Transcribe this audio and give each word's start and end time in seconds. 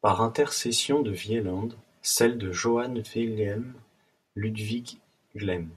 Par 0.00 0.22
intercession 0.22 1.02
de 1.02 1.10
Wieland, 1.12 1.68
celle 2.00 2.38
de 2.38 2.52
Johann 2.52 3.02
Wilhelm 3.14 3.74
Ludwig 4.34 4.96
Gleim. 5.36 5.68